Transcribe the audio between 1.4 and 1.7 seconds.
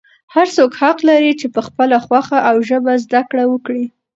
په